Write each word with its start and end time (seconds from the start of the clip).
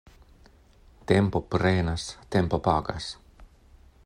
Tempo 1.11 1.37
prenas, 1.51 2.03
tempo 2.33 2.55
pagas. 2.67 3.05